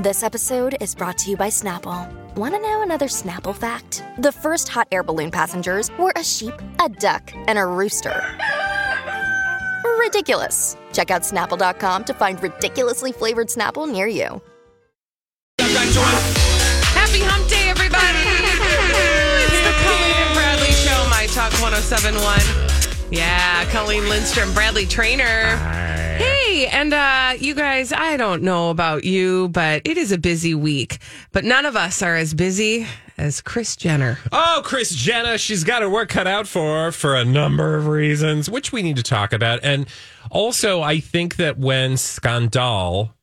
[0.00, 2.10] This episode is brought to you by Snapple.
[2.34, 4.02] Want to know another Snapple fact?
[4.16, 8.24] The first hot air balloon passengers were a sheep, a duck, and a rooster.
[9.98, 10.78] Ridiculous.
[10.94, 14.40] Check out snapple.com to find ridiculously flavored Snapple near you.
[15.58, 18.24] Happy hump day, everybody!
[19.44, 23.12] It's the Colleen and Bradley Show, My Talk 1071.
[23.12, 25.99] Yeah, Colleen Lindstrom, Bradley Traynor.
[26.20, 30.54] Hey, and uh, you guys, I don't know about you, but it is a busy
[30.54, 30.98] week.
[31.32, 34.18] But none of us are as busy as Kris Jenner.
[34.30, 37.86] Oh, Kris Jenner, she's got her work cut out for her for a number of
[37.86, 39.60] reasons, which we need to talk about.
[39.62, 39.86] And
[40.30, 43.14] also, I think that when scandal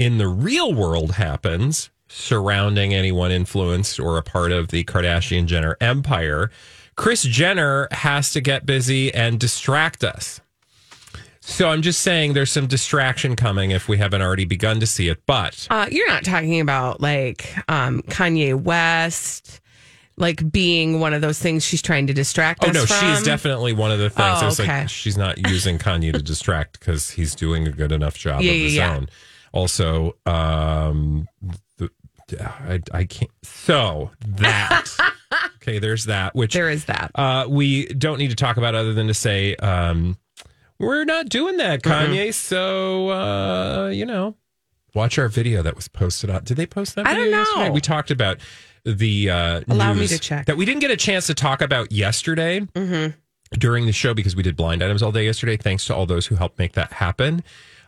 [0.00, 5.76] in the real world happens surrounding anyone influenced or a part of the Kardashian Jenner
[5.80, 6.50] empire,
[6.96, 10.40] Kris Jenner has to get busy and distract us.
[11.42, 15.08] So I'm just saying there's some distraction coming if we haven't already begun to see
[15.08, 15.22] it.
[15.26, 19.60] But Uh, you're not talking about like um, Kanye West,
[20.18, 23.14] like being one of those things she's trying to distract oh no, from.
[23.14, 24.38] she's definitely one of the things.
[24.42, 24.80] Oh, okay.
[24.80, 28.52] like she's not using Kanye to distract because he's doing a good enough job Yeah,
[28.52, 28.94] of his yeah.
[28.96, 29.08] own.
[29.52, 31.26] Also, um,
[31.78, 31.90] the,
[32.38, 33.30] I, I can't.
[33.42, 34.86] So that
[35.56, 36.34] okay, there's that.
[36.34, 37.10] Which There is that.
[37.14, 40.18] uh, we don't need to talk about other than to say um,
[40.80, 42.34] we're not doing that, Kanye.
[42.34, 44.34] So uh, you know,
[44.94, 46.42] watch our video that was posted on.
[46.44, 47.06] Did they post that?
[47.06, 47.68] I Video don't yesterday?
[47.68, 47.72] know.
[47.72, 48.38] We talked about
[48.84, 50.46] the uh, Allow me to check.
[50.46, 53.12] that we didn't get a chance to talk about yesterday Mm-hmm.
[53.58, 55.56] during the show because we did blind items all day yesterday.
[55.56, 57.42] Thanks to all those who helped make that happen.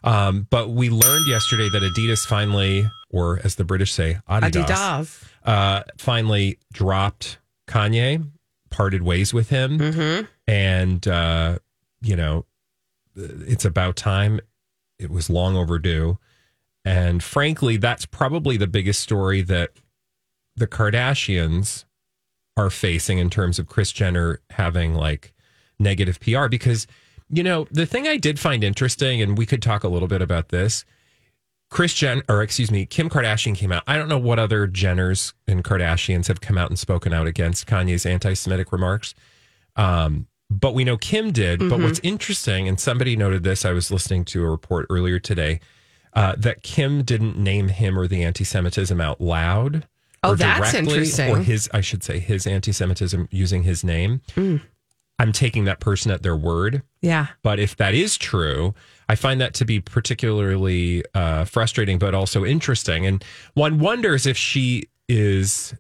[0.05, 5.25] Um, but we learned yesterday that Adidas finally, or as the British say, Adidas, Adidas.
[5.45, 7.39] uh, finally dropped
[7.69, 8.29] Kanye,
[8.69, 10.25] parted ways with him, Mm-hmm.
[10.49, 11.59] and uh,
[12.03, 12.45] you know,
[13.15, 14.41] it's about time.
[14.99, 16.19] It was long overdue,
[16.85, 19.71] and frankly, that's probably the biggest story that
[20.57, 21.85] the Kardashians
[22.57, 25.33] are facing in terms of Kris Jenner having like
[25.79, 26.87] negative PR because
[27.29, 30.23] you know the thing I did find interesting, and we could talk a little bit
[30.23, 30.85] about this.
[31.71, 33.83] Kris Jen, or excuse me, Kim Kardashian came out.
[33.87, 37.67] I don't know what other Jenners and Kardashians have come out and spoken out against
[37.67, 39.15] Kanye's anti-Semitic remarks.
[39.75, 40.27] Um,
[40.61, 41.59] but we know Kim did.
[41.69, 45.61] But what's interesting, and somebody noted this, I was listening to a report earlier today
[46.15, 49.87] uh, that Kim didn't name him or the anti-Semitism out loud.
[50.23, 51.31] Oh, or that's directly, interesting.
[51.31, 54.21] Or his, I should say, his anti-Semitism using his name.
[55.19, 56.83] I'm taking that person at their word.
[57.01, 57.29] Yeah.
[57.43, 58.75] But if that is true,
[59.09, 63.07] I find that to be particularly uh, frustrating, but also interesting.
[63.07, 63.25] And
[63.55, 65.75] one wonders if she is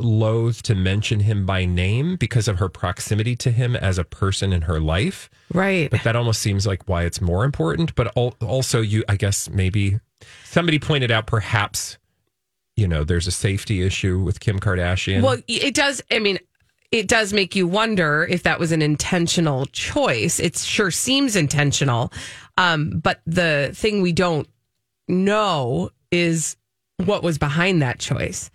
[0.00, 4.52] loath to mention him by name because of her proximity to him as a person
[4.52, 5.30] in her life.
[5.52, 5.90] Right.
[5.90, 7.94] But that almost seems like why it's more important.
[7.94, 10.00] But also, you, I guess maybe
[10.44, 11.98] somebody pointed out perhaps,
[12.76, 15.22] you know, there's a safety issue with Kim Kardashian.
[15.22, 16.02] Well, it does.
[16.10, 16.38] I mean,
[16.90, 20.40] it does make you wonder if that was an intentional choice.
[20.40, 22.12] It sure seems intentional.
[22.58, 24.48] Um, but the thing we don't
[25.06, 26.56] know is
[26.96, 28.50] what was behind that choice.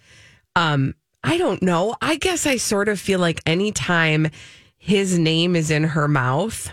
[0.56, 0.96] Um,
[1.26, 1.96] I don't know.
[2.02, 4.30] I guess I sort of feel like anytime
[4.78, 6.72] his name is in her mouth,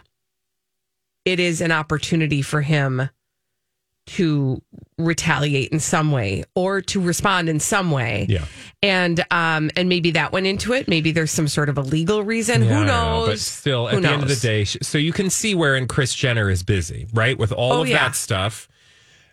[1.25, 3.09] it is an opportunity for him
[4.05, 4.61] to
[4.99, 8.45] retaliate in some way or to respond in some way yeah.
[8.83, 12.25] and um and maybe that went into it maybe there's some sort of a legal
[12.25, 14.65] reason Yeah, who don't know, knows but still, at Who the end of the day,
[14.65, 17.99] so you can see wherein Kris Jenner is busy, right, with all Oh, of yeah.
[18.09, 18.69] that stuff.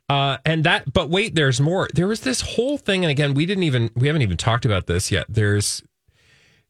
[0.10, 1.88] Uh, and that, but wait, there's more.
[1.94, 4.88] There was this whole thing, and again, we didn't even, we haven't even talked about
[4.88, 5.28] this yet.
[5.30, 5.84] There's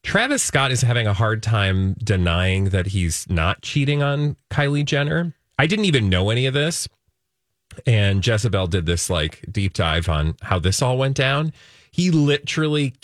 [0.02, 5.34] Travis Scott is having a hard time denying that he's not cheating on Kylie Jenner.
[5.58, 6.88] I didn't even know any of this.
[7.86, 11.52] And Jezebel did this like deep dive on how this all went down.
[11.90, 12.94] He literally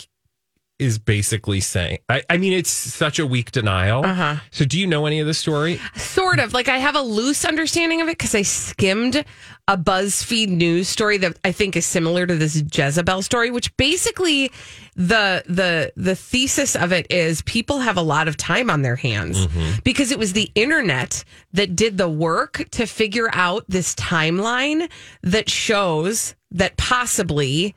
[0.79, 4.05] is basically saying, I, I mean, it's such a weak denial.
[4.05, 4.37] Uh-huh.
[4.51, 5.81] So, do you know any of the story?
[5.95, 6.53] Sort of.
[6.53, 9.25] Like I have a loose understanding of it because I skimmed
[9.69, 14.53] a BuzzFeed news story that I think is similar to this Jezebel story, which basically
[14.95, 18.97] the the the thesis of it is people have a lot of time on their
[18.97, 19.47] hands
[19.83, 24.89] because it was the internet that did the work to figure out this timeline
[25.23, 27.75] that shows that possibly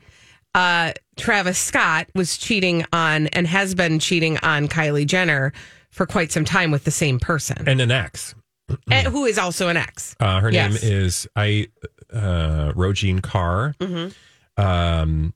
[0.54, 5.52] uh, Travis Scott was cheating on and has been cheating on Kylie Jenner
[5.90, 8.34] for quite some time with the same person, And an ex.
[8.90, 10.14] and who is also an ex.
[10.20, 10.82] Uh, her Yes.
[10.82, 11.68] name is I
[12.12, 13.74] uh, Rojean Kar.
[13.80, 14.62] Mm-hmm.
[14.62, 15.34] Um,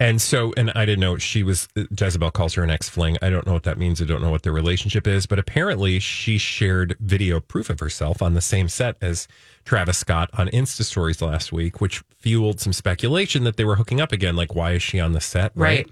[0.00, 3.16] and so, and I didn't know she was Jezebel calls her an ex fling.
[3.22, 4.02] I don't know what that means.
[4.02, 8.20] I don't know what their relationship is, but apparently she shared video proof of herself
[8.20, 9.28] on the same set as
[9.64, 14.00] Travis Scott on Insta stories last week, which fueled some speculation that they were hooking
[14.00, 14.36] up again.
[14.36, 15.52] Like, why is she on the set?
[15.54, 15.88] Right.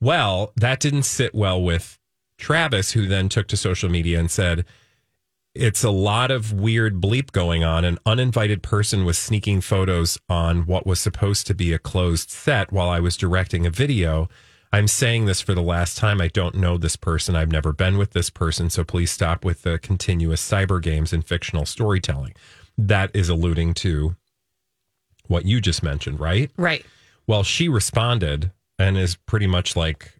[0.00, 1.98] Well, that didn't sit well with
[2.38, 4.64] Travis, who then took to social media and said,
[5.54, 7.84] it's a lot of weird bleep going on.
[7.84, 12.72] An uninvited person was sneaking photos on what was supposed to be a closed set
[12.72, 14.28] while I was directing a video.
[14.72, 16.22] I'm saying this for the last time.
[16.22, 17.36] I don't know this person.
[17.36, 18.70] I've never been with this person.
[18.70, 22.32] So please stop with the continuous cyber games and fictional storytelling.
[22.88, 24.16] That is alluding to
[25.26, 26.50] what you just mentioned, right?
[26.56, 26.84] Right.
[27.26, 30.12] Well, she responded and is pretty much like,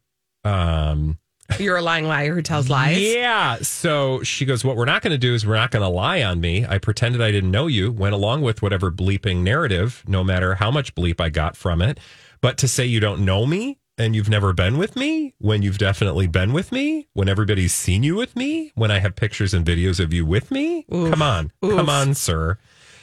[0.45, 1.19] um,
[1.59, 2.99] You're a lying liar who tells lies.
[3.01, 3.57] yeah.
[3.63, 6.23] So she goes, What we're not going to do is we're not going to lie
[6.23, 6.65] on me.
[6.67, 10.71] I pretended I didn't know you, went along with whatever bleeping narrative, no matter how
[10.71, 11.99] much bleep I got from it.
[12.41, 15.35] But to say you don't know me and you've never been with me?
[15.39, 19.17] When you've definitely been with me, when everybody's seen you with me, when I have
[19.17, 22.59] pictures and videos of you with me, come on, come on, sir.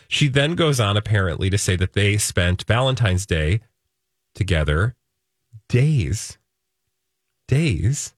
[0.08, 3.62] She then goes on apparently to say that they spent Valentine's Day
[4.34, 4.96] together
[5.68, 6.38] days,
[7.48, 8.16] days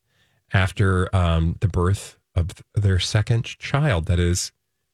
[0.54, 4.06] after um, the birth of their second child.
[4.06, 4.52] That is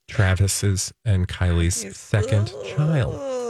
[0.07, 3.46] Travis's and Kylie's second child.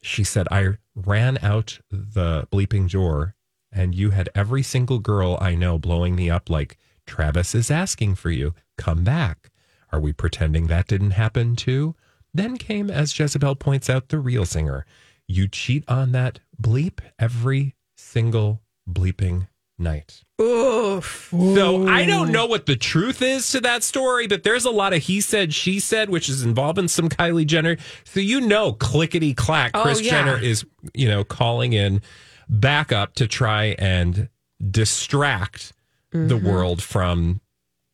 [0.00, 3.34] She said, I ran out the bleeping door,
[3.72, 8.16] and you had every single girl I know blowing me up like, Travis is asking
[8.16, 8.54] for you.
[8.76, 9.50] Come back.
[9.90, 11.94] Are we pretending that didn't happen too?
[12.34, 14.84] Then came, as Jezebel points out, the real singer.
[15.26, 19.48] You cheat on that bleep every single bleeping
[19.78, 20.22] night.
[20.40, 21.28] Oof.
[21.32, 24.92] So I don't know what the truth is to that story, but there's a lot
[24.92, 27.76] of he said, she said, which is involving some Kylie Jenner.
[28.04, 30.10] So you know, clickety clack, Oh, Kris yeah.
[30.10, 30.64] Jenner is,
[30.94, 32.00] you know, calling in
[32.48, 34.28] backup to try and
[34.70, 35.72] distract
[36.12, 36.48] the Mm-hmm.
[36.48, 37.40] world from,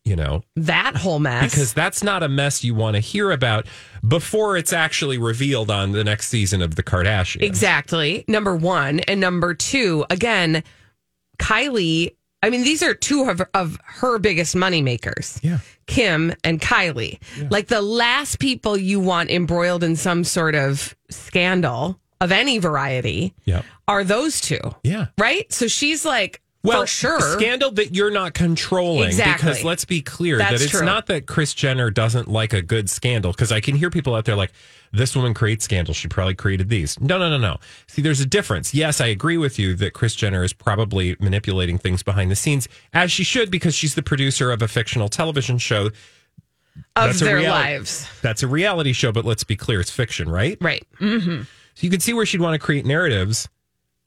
[0.05, 1.51] you know, That whole mess.
[1.51, 3.67] because that's not a mess you want to hear about
[4.07, 7.41] before it's actually revealed on the next season of the Kardashians.
[7.41, 8.23] Exactly.
[8.27, 8.99] Number one.
[9.01, 10.63] And number two, again,
[11.37, 15.39] Kylie, I mean, these are two of, of her biggest money makers.
[15.41, 15.59] Yeah.
[15.87, 17.19] Kim and Kylie.
[17.51, 23.33] Like the last people you want embroiled in some sort of scandal of any variety
[23.45, 23.61] Yeah.
[23.87, 24.59] are those two.
[24.83, 25.07] Yeah.
[25.17, 25.51] Right?
[25.51, 27.19] So she's like, Well, for sure.
[27.39, 29.09] scandal that you're not controlling.
[29.09, 29.49] Exactly.
[29.49, 30.85] Because let's be clear That's that it's true.
[30.85, 33.31] not that Kris Jenner doesn't like a good scandal.
[33.31, 34.51] Because I can hear people out there like,
[34.91, 35.97] this woman creates scandals.
[35.97, 36.99] She probably created these.
[37.01, 37.57] No, no, no, no.
[37.87, 38.73] See, there's a difference.
[38.73, 42.67] Yes, I agree with you that Kris Jenner is probably manipulating things behind the scenes,
[42.93, 45.87] as she should, because she's the producer of a fictional television show.
[45.87, 45.93] of
[46.95, 48.09] That's their reality- lives.
[48.21, 50.57] That's a reality show, but let's be clear, it's fiction, right?
[50.61, 50.85] Right.
[50.99, 51.41] Mm-hmm.
[51.41, 53.49] So you can see where she'd want to create narratives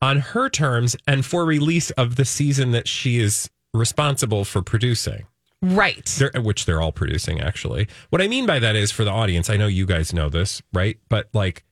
[0.00, 5.26] on her terms and for release of the season that she is responsible for producing,
[5.60, 6.04] Right.
[6.18, 7.88] they're, which they're all producing, actually.
[8.10, 10.62] What I mean by that is for the audience, I know you guys know this,
[10.72, 10.98] right?
[11.08, 11.64] But like,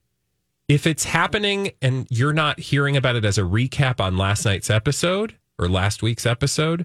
[0.69, 4.69] if it's happening and you're not hearing about it as a recap on last night's
[4.71, 6.85] episode or last week's episode,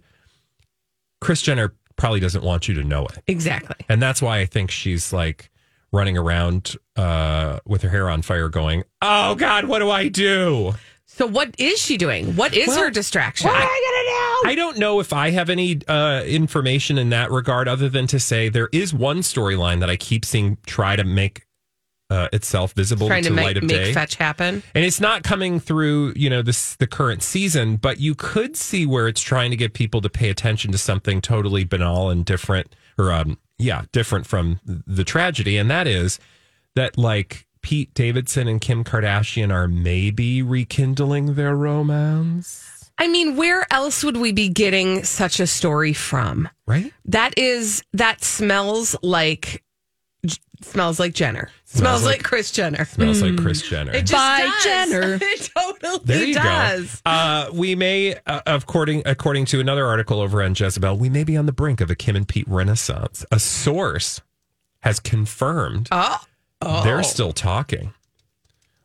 [1.20, 3.24] Kris Jenner probably doesn't want you to know it.
[3.28, 3.76] Exactly.
[3.90, 5.50] And that's why I think she's like
[5.92, 10.74] running around uh, with her hair on fire going, Oh God, what do I do?
[11.22, 12.36] So what is she doing?
[12.36, 13.52] What is her distraction?
[13.54, 18.20] I don't know if I have any uh, information in that regard other than to
[18.20, 21.46] say there is one storyline that I keep seeing try to make
[22.10, 23.94] uh, itself visible Trying to, to light make, of make day.
[23.94, 24.64] fetch happen.
[24.74, 28.88] And it's not coming through, you know, this the current season, but you could see
[28.88, 32.76] where it's trying to get people to pay attention to something totally banal and different,
[32.98, 36.20] or um, yeah, different from the tragedy, and that is
[36.76, 43.66] that like Pete Davidson and Kim Kardashian are maybe rekindling their romance, I mean, where
[43.72, 46.50] else would we be getting such a story from?
[46.68, 46.94] right?
[47.06, 49.64] That is that smells like
[50.62, 51.50] smells like Jenner.
[51.66, 52.86] Smells, Smells like, like- Kris Jenner.
[52.86, 53.92] Smells like Kris Jenner.
[53.94, 54.64] It just By does.
[54.64, 55.14] Jenner.
[55.22, 57.02] it totally totally There you does.
[57.04, 57.10] go.
[57.12, 61.36] Uh, we may, uh, according according to another article over on Jezebel, we may be
[61.38, 63.26] on the brink of a Kim and Pete renaissance.
[63.32, 64.22] A source
[64.82, 66.18] has confirmed Oh.
[66.62, 67.94] They're still talking.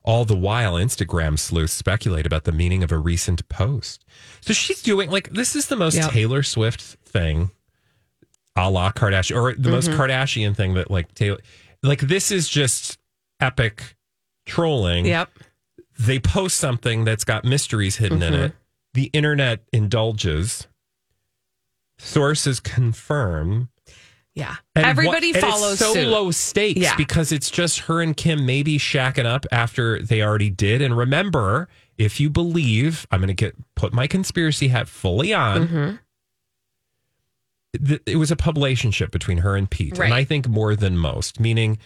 [0.03, 4.05] All the while, Instagram sleuths speculate about the meaning of a recent post.
[4.41, 6.11] So she's doing like this is the most Yep.
[6.11, 7.51] Taylor Swift thing,
[8.55, 10.01] a la Kardashian, or the most Mm-hmm.
[10.01, 11.39] Kardashian thing that like Taylor,
[11.83, 12.99] like this is just
[13.41, 13.97] epic
[14.47, 15.29] trolling Yep.
[15.99, 18.43] they post something that's got mysteries hidden in Mm-hmm.
[18.45, 18.53] it.
[18.95, 20.69] The internet indulges.
[21.99, 23.71] Sources confirm.
[24.37, 24.55] Yeah.
[24.77, 26.07] And Everybody what- follows it's so suit.
[26.09, 26.95] low stakes Yeah.
[26.97, 30.83] because it's just her and Kim maybe shacking up after they already did.
[30.83, 35.67] And remember, if you believe, I'm going to get put my conspiracy hat fully on.
[35.69, 35.97] Mm-hmm.
[37.87, 40.07] th- it was a publicationship between her and Pete, Right.
[40.07, 41.41] and I think more than most.
[41.41, 41.79] Meaning,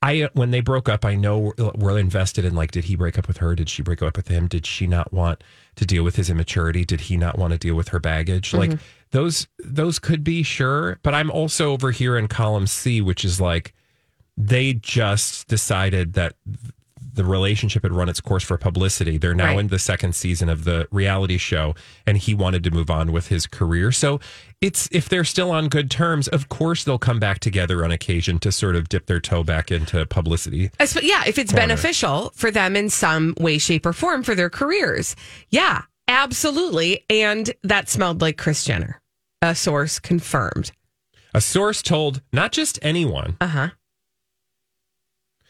[0.00, 3.18] I when they broke up, I know we're, we're invested in like, did he break
[3.18, 3.54] up with her?
[3.54, 4.46] Did she break up with him?
[4.46, 5.42] Did she not want
[5.76, 6.84] to deal with his immaturity?
[6.84, 8.54] Did he not want to deal with her baggage?
[8.54, 8.82] Like mm-hmm.
[9.10, 13.40] those those could be sure, but I'm also over here in column C, which is
[13.40, 13.74] like
[14.36, 16.34] they just decided that
[17.18, 19.18] the relationship had run its course for publicity.
[19.18, 19.58] They're now Right.
[19.58, 21.74] in the second season of the reality show,
[22.06, 23.92] and he wanted to move on with his career.
[23.92, 24.18] So
[24.62, 28.38] it's if they're still on good terms, of course they'll come back together on occasion
[28.38, 30.70] to sort of dip their toe back into publicity.
[31.02, 31.66] Yeah, if it's Corner.
[31.66, 35.14] beneficial for them in some way, shape, or form for their careers.
[35.50, 37.04] Yeah, absolutely.
[37.10, 39.00] And that smelled like Kris Jenner.
[39.42, 40.72] A source confirmed.
[41.34, 43.68] A source told not just anyone, Uh huh.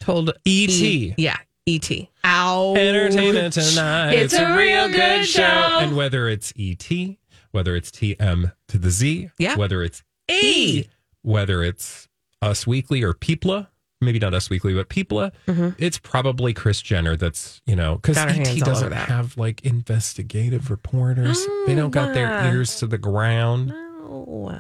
[0.01, 1.15] Told E.T.
[1.19, 1.37] Yeah,
[1.69, 2.11] E.T.
[2.25, 2.75] Ow.
[2.75, 4.13] Entertainment tonight.
[4.15, 5.43] It's a real good show.
[5.43, 6.89] And whether it's ET,
[7.51, 9.57] whether it's TM to the Z, Yeah.
[9.57, 10.85] whether it's E.
[11.23, 12.09] whether it's
[12.43, 13.69] Us Weekly or Peepla,
[14.01, 15.33] maybe not Us Weekly, but Peepla,
[15.79, 18.43] it's probably Kris Jenner that's, you know, because Mm-hmm.
[18.43, 21.45] ET doesn't have like investigative reporters.
[21.67, 23.73] they don't got their ears to the ground.
[23.75, 23.85] Oh.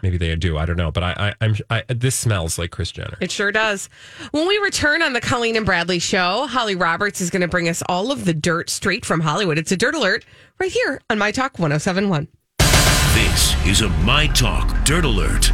[0.02, 0.58] Maybe they do.
[0.58, 0.90] I don't know.
[0.90, 3.16] But I, I I'm I, this smells like Kris Jenner.
[3.20, 3.88] It sure does.
[4.30, 7.68] When we return on the Colleen and Bradley show, Holly Roberts is going to bring
[7.68, 9.58] us all of the dirt straight from Hollywood.
[9.58, 10.24] It's a dirt alert
[10.58, 12.28] right here on My Talk 1071.
[13.14, 15.50] This is a My Talk Dirt Alert.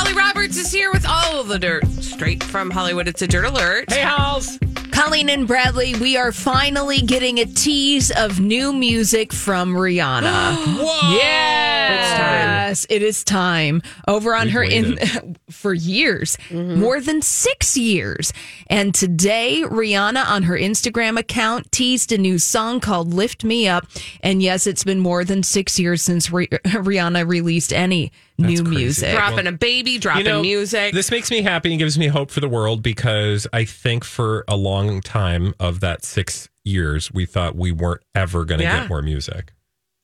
[0.00, 3.08] Holly Roberts is here with all of the dirt straight from Hollywood.
[3.08, 3.90] It's a dirt alert.
[3.90, 4.56] Hey, Halls.
[4.92, 10.54] Colleen and Bradley, we are finally getting a tease of new music from Rihanna.
[10.78, 11.14] Whoa.
[11.16, 13.82] yes, it is time.
[14.06, 14.98] Over on We've her in
[15.50, 18.32] for years, more than six years.
[18.68, 23.84] And today, Rihanna on her Instagram account teased a new song called "Lift Me Up."
[24.20, 29.12] And yes, it's been more than six years since Ri- Rihanna released any new music.
[29.14, 30.94] Dropping a baby, dropping music.
[30.94, 34.44] This makes me happy and gives me hope for the world because I think for
[34.48, 38.80] a long time of that six years, we thought we weren't ever going to Yeah.
[38.80, 39.52] get more music.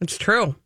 [0.00, 0.56] it's true.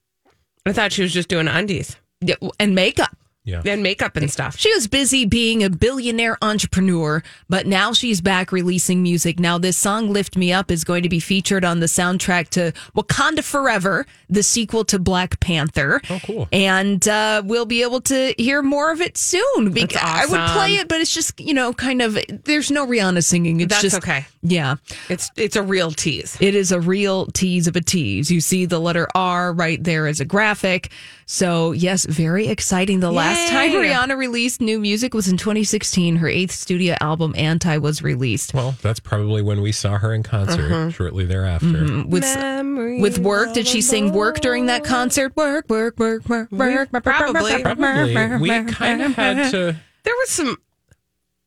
[0.66, 3.16] I thought she was just doing undies Yeah, and makeup.
[3.48, 3.62] Yeah.
[3.64, 4.58] and makeup and stuff.
[4.58, 9.40] She was busy being a billionaire entrepreneur, but now she's back releasing music.
[9.40, 12.72] Now, this song, Lift Me Up, is going to be featured on the soundtrack to
[12.94, 16.02] Wakanda Forever, the sequel to Black Panther.
[16.10, 16.48] Oh, cool.
[16.52, 19.72] And uh, we'll be able to hear more of it soon.
[19.72, 22.86] Bec- That's I would play it, but it's just, you know, kind of, there's no
[22.86, 23.60] Rihanna singing.
[23.60, 24.26] It's That's just, okay.
[24.42, 24.76] Yeah.
[25.08, 26.36] It's it's a real tease.
[26.40, 28.30] It is a real tease of a tease.
[28.30, 30.90] You see the letter R right there as a graphic.
[31.30, 33.00] So, yes, very exciting.
[33.00, 36.16] The last time Rihanna released new music was in 2016.
[36.16, 38.54] Her eighth studio album, Anti, was released.
[38.54, 40.88] Well, that's probably when we saw her in concert Uh-huh.
[40.90, 41.66] shortly thereafter.
[41.66, 42.08] Mm-hmm.
[42.08, 45.36] With, Memories with work, did she sing work during that concert?
[45.36, 46.88] Work, work, work, work, work.
[47.02, 47.62] Probably.
[47.62, 48.40] Probably.
[48.40, 49.76] We kind of had to.
[50.04, 50.56] There was some.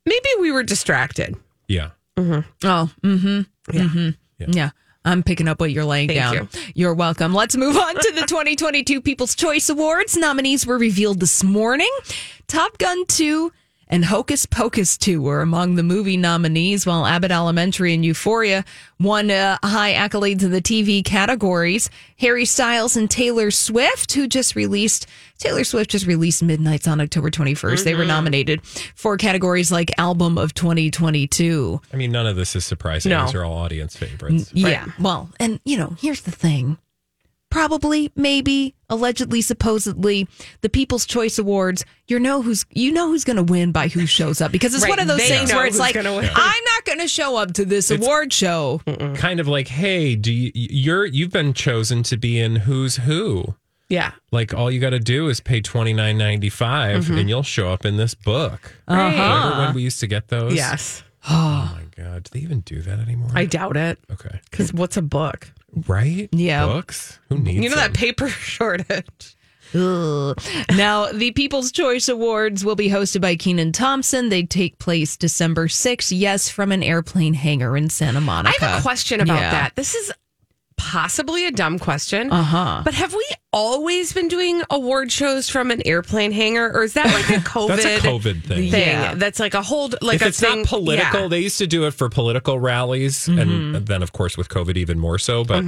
[0.05, 1.35] Maybe we were distracted.
[1.67, 1.89] Yeah.
[2.17, 3.41] Oh, mm-hmm.
[3.73, 4.11] Yeah.
[4.37, 4.69] Yeah.
[5.03, 6.33] I'm picking up what you're laying Thank down.
[6.53, 6.61] you.
[6.75, 7.33] You're welcome.
[7.33, 10.15] Let's move on to the 2022 People's Choice Awards.
[10.15, 11.89] Nominees were revealed this morning.
[12.47, 13.51] Top Gun 2
[13.91, 18.63] and Hocus Pocus 2 were among the movie nominees, while Abbott Elementary and Euphoria
[18.99, 21.89] won uh, high accolades in the TV categories.
[22.17, 25.07] Harry Styles and Taylor Swift, who just released,
[25.37, 27.83] Taylor Swift just released Midnights on October 21st.
[27.83, 31.81] They were nominated for categories like Album of 2022.
[31.91, 33.09] I mean, none of this is surprising.
[33.09, 33.25] No.
[33.25, 34.51] These are all audience favorites.
[34.53, 34.85] Yeah.
[34.99, 36.77] Well, and you know, here's the thing.
[37.51, 40.27] Probably, maybe, allegedly, supposedly,
[40.61, 41.85] the People's Choice Awards.
[42.07, 44.81] You know who's you know who's going to win by who shows up because it's
[44.83, 45.95] Right, one of those they things where it's like.
[45.95, 48.81] I'm not going to show up to this award show.
[49.15, 53.55] Kind of like, hey, do you, you're you've been chosen to be in Who's Who?
[53.89, 54.13] Yeah.
[54.31, 57.17] Like all you got to do is pay twenty nine ninety five, Mm-hmm.
[57.17, 58.73] and you'll show up in this book.
[58.87, 60.53] Remember when we used to get those?
[60.55, 61.03] Yes.
[61.29, 63.29] Oh my god, do they even do that anymore?
[63.35, 63.99] I doubt it.
[64.11, 65.51] okay, Because what's a book?
[65.87, 66.29] Right?
[66.31, 66.65] Yeah.
[66.65, 67.19] books.
[67.29, 69.35] Who needs You know that paper shortage.
[69.73, 70.37] Ugh.
[70.75, 74.27] Now, the People's Choice Awards will be hosted by Kenan Thompson.
[74.27, 76.11] They take place December 6th.
[76.17, 78.53] Yes, from an airplane hangar in Santa Monica.
[78.61, 79.51] I have a question about Yeah.
[79.51, 79.75] that.
[79.77, 80.11] This is
[80.81, 82.31] possibly a dumb question.
[82.31, 82.81] Uh huh.
[82.83, 87.05] But have we always been doing award shows from an airplane hangar, or is that
[87.05, 88.71] like a COVID, That's a COVID thing.
[88.71, 88.87] thing?
[88.89, 89.13] Yeah.
[89.13, 90.59] That's like a hold, like if a it's thing.
[90.59, 91.27] not political, yeah.
[91.27, 93.75] they used to do it for political rallies, Mm-hmm.
[93.75, 95.43] and then of course with COVID even more so.
[95.43, 95.63] But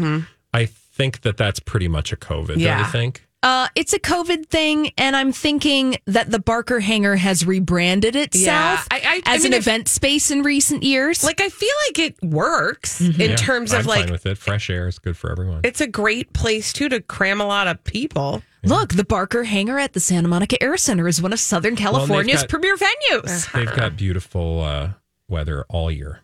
[0.53, 2.47] I think that that's pretty much a COVID.
[2.47, 2.79] Don't Yeah.
[2.85, 3.25] you think?
[3.43, 8.45] Uh, it's a COVID thing, and I'm thinking that the Barker Hangar has rebranded itself
[8.45, 8.83] Yeah.
[8.89, 11.23] I- I- I as mean, an if- event space in recent years.
[11.23, 13.21] Like I feel like it works Mm-hmm.
[13.21, 14.37] in Yeah, terms I'm of like with it.
[14.37, 15.59] Fresh air is good for everyone.
[15.63, 18.41] it's a great place too to cram a lot of people.
[18.63, 22.41] Look, the Barker Hangar at the Santa Monica Air Center is one of Southern California's
[22.43, 23.51] got- premier venues.
[23.51, 24.89] They've got beautiful uh,
[25.27, 26.21] weather all year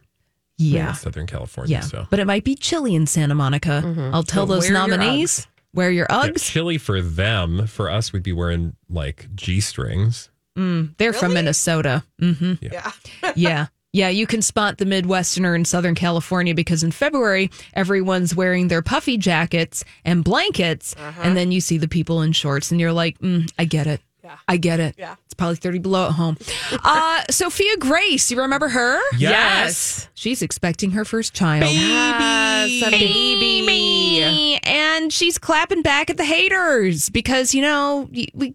[0.57, 0.93] Yeah.
[0.93, 1.73] Southern California.
[1.77, 1.81] Yeah.
[1.81, 3.83] So But it might be chilly in Santa Monica.
[4.13, 6.43] I'll tell So those nominees wear your Yeah, Uggs.
[6.43, 7.67] chilly for them.
[7.67, 10.29] For us, we'd be wearing like g strings.
[10.55, 12.03] They're from Minnesota.
[12.19, 12.91] hmm Yeah.
[13.35, 13.67] Yeah.
[13.91, 18.83] Yeah, you can spot the Midwesterner in Southern California because in February, everyone's wearing their
[18.83, 20.95] puffy jackets and blankets.
[21.21, 24.01] And then you see the people in shorts, and you're like, mm, I get it.
[24.23, 24.35] Yeah.
[24.47, 24.93] I get it.
[24.97, 25.15] Yeah.
[25.39, 26.37] It's probably 30 below at home.
[26.83, 28.99] uh, Sophia Grace, you remember her?
[29.17, 30.09] Yes.
[30.13, 31.71] She's expecting her first child.
[31.71, 34.57] Yes, a baby me.
[34.57, 38.53] And she's clapping back at the haters because, you know, we.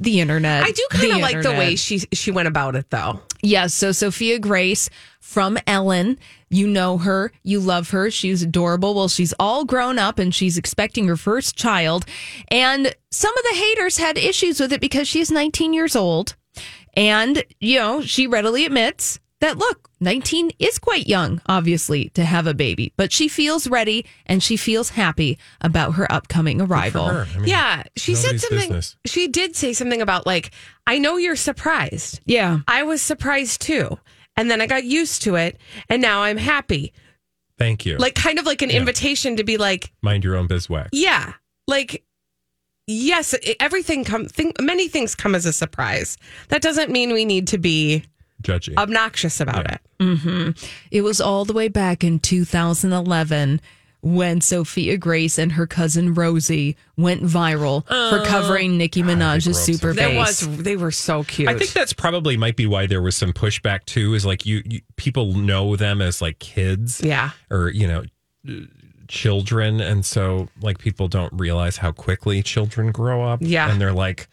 [0.00, 0.64] The internet.
[0.64, 3.20] I do kind of like the way she she went about it though.
[3.42, 3.74] Yes.
[3.74, 4.90] So Sophia Grace
[5.20, 8.10] from Ellen, you know her, you love her.
[8.10, 8.94] She's adorable.
[8.94, 12.04] Well, she's all grown up and she's expecting her first child.
[12.48, 16.34] And some of the haters had issues with it because she's 19 years old.
[16.94, 22.46] And, you know, she readily admits that, look, 19 is quite young, obviously, to have
[22.46, 27.08] a baby, but she feels ready and she feels happy about her upcoming arrival.
[27.08, 27.26] For her.
[27.34, 28.58] I mean, Yeah, she said something.
[28.68, 28.96] business.
[29.06, 30.50] She did say something about like,
[30.86, 32.20] I know you're surprised.
[32.26, 32.60] Yeah.
[32.68, 33.98] I was surprised too,
[34.36, 36.92] and then I got used to it, and now I'm happy.
[37.58, 37.96] Thank you.
[37.98, 40.90] Like kind of like an invitation to be like, Mind your own beeswax.
[40.92, 41.34] yeah,
[41.66, 42.04] like.
[42.86, 44.26] Yes, everything come.
[44.26, 46.16] Think, many things come as a surprise.
[46.48, 48.02] That doesn't mean we need to be
[48.42, 48.78] Judging.
[48.78, 49.76] obnoxious about Yeah.
[50.00, 50.56] it.
[50.90, 53.60] It was all the way back in 2011
[54.02, 59.92] when Sophia Grace and her cousin Rosie went viral for covering Nicki Minaj's grew super
[59.92, 60.46] There bass.
[60.46, 60.58] was.
[60.62, 61.48] They were so cute.
[61.50, 64.14] I think that's probably might be why there was some pushback too.
[64.14, 67.30] Is like you, you people know them as like kids, Yeah.
[67.50, 68.04] or you know,
[68.48, 68.52] uh,
[69.08, 73.40] children, and so like people don't realize how quickly children grow up.
[73.42, 73.70] Yeah.
[73.70, 74.28] and they're like,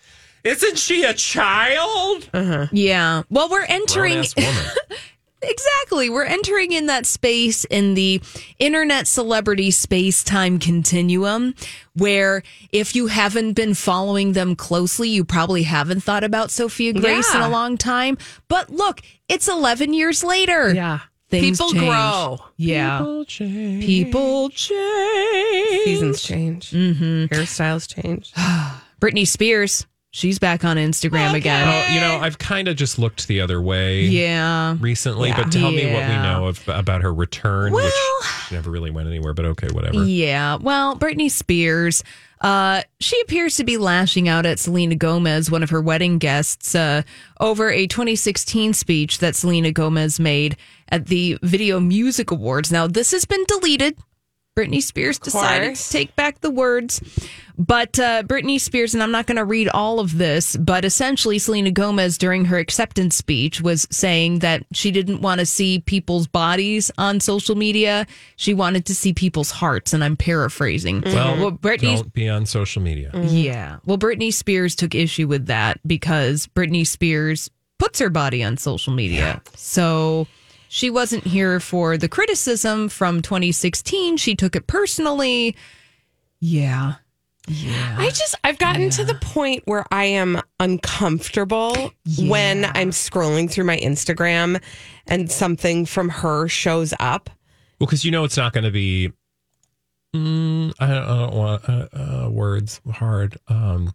[0.48, 2.30] "Isn't she a child?"
[2.72, 3.24] yeah.
[3.30, 4.24] Well, we're entering
[5.42, 6.10] exactly.
[6.10, 8.22] We're entering in that space in the
[8.60, 11.56] internet celebrity space time continuum
[11.96, 17.34] where if you haven't been following them closely, you probably haven't thought about Sophia Grace
[17.34, 18.18] in a long time.
[18.48, 20.74] But look, it's 11 years later.
[20.74, 21.00] Yeah.
[21.30, 21.86] Things People change.
[21.86, 22.40] grow.
[22.56, 23.00] Yeah.
[23.00, 23.86] People change.
[23.86, 25.84] People change.
[25.84, 26.72] Seasons change.
[26.72, 27.26] Mm-hmm.
[27.26, 28.32] Hairstyles change.
[29.02, 29.86] Britney Spears,
[30.18, 31.68] she's back on Instagram again.
[31.68, 34.02] Oh, you know, I've kind of just looked the other way.
[34.02, 34.76] Yeah.
[34.80, 38.90] Recently, but tell me what we know of, about her return, Well- which never really
[38.90, 39.34] went anywhere.
[39.34, 40.04] But okay, whatever.
[40.04, 40.56] Yeah.
[40.56, 42.04] Well, Britney Spears,
[42.42, 46.74] uh, she appears to be lashing out at Selena Gomez, one of her wedding guests,
[46.74, 47.04] uh,
[47.40, 50.58] over a 2016 speech that Selena Gomez made
[50.90, 52.72] at the Video Music Awards.
[52.72, 53.98] Now, this has been deleted.
[54.58, 57.00] Britney Spears decided to take back the words.
[57.60, 61.40] But uh, Britney Spears, and I'm not going to read all of this, but essentially,
[61.40, 66.28] Selena Gomez during her acceptance speech was saying that she didn't want to see people's
[66.28, 68.06] bodies on social media.
[68.36, 69.94] She wanted to see people's hearts.
[69.94, 71.02] And I'm paraphrasing.
[71.02, 71.96] Well, Britney.
[71.96, 73.12] don't be on social media.
[73.14, 73.78] Yeah.
[73.86, 78.94] Well, Britney Spears took issue with that because Britney Spears puts her body on social
[78.94, 79.42] media.
[79.56, 80.28] So
[80.70, 84.18] she wasn't here for the criticism from 2016.
[84.18, 85.56] She took it personally.
[86.40, 86.96] Yeah.
[87.48, 87.96] Yeah.
[87.98, 93.64] I just I've gotten to the point where I am uncomfortable when I'm scrolling through
[93.64, 94.62] my Instagram
[95.08, 97.30] and something from her shows up.
[97.80, 99.14] Well, because you know it's not going to be.
[100.14, 103.38] Mm, I, don't, I don't want uh, uh, words hard.
[103.48, 103.94] Um,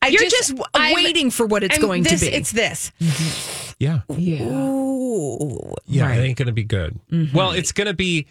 [0.00, 2.32] I You're just, w I'm- waiting for what it's I'm going this, to be.
[2.36, 2.92] It's this.
[3.00, 3.72] Mm-hmm.
[3.78, 4.42] yeah, yeah.
[4.44, 5.74] Ooh.
[5.86, 6.18] yeah, Right.
[6.18, 6.98] it ain't going to be good.
[7.10, 7.36] Mm-hmm.
[7.36, 8.26] Well, it's going to be.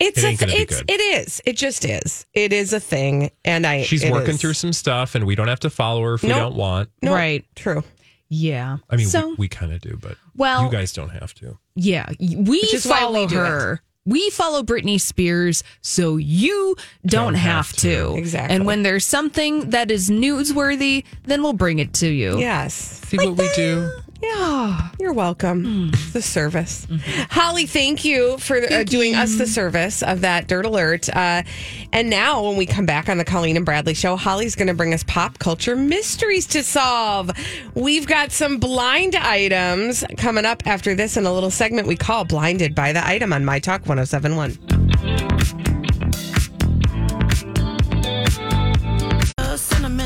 [0.00, 0.90] It's It a ain't it's good.
[0.90, 1.42] it is.
[1.44, 2.24] It just is.
[2.32, 3.82] It is a thing, and I.
[3.82, 4.40] She's it working is.
[4.40, 6.88] through some stuff, and we don't have to follow her if we don't want.
[7.02, 7.44] No, Right.
[7.56, 7.82] True.
[8.28, 8.76] Yeah.
[8.90, 11.58] I mean, so we, we kind of do, but Well- you guys don't have to.
[11.74, 13.80] yeah, we Which is why follow we do her.
[14.08, 18.12] We follow Britney Spears, so you don't, Don't have, have to.
[18.12, 18.14] to.
[18.16, 18.56] Exactly.
[18.56, 22.38] And when there's something that is newsworthy, then we'll bring it to you.
[22.38, 22.72] Yes.
[22.74, 23.90] See what we do.
[24.20, 25.64] Yeah, you're welcome.
[25.64, 26.12] Hmm.
[26.12, 26.86] The service.
[26.86, 27.22] Mm-hmm.
[27.30, 31.08] Holly, thank you for uh, doing us the service of that dirt alert.
[31.08, 31.44] Uh,
[31.92, 34.74] and now, when we come back on the Colleen and Bradley show, Holly's going to
[34.74, 37.30] bring us pop culture mysteries to solve.
[37.74, 42.24] We've got some blind items coming up after this in a little segment we call
[42.24, 44.58] Blinded by the Item on My Talk 1071.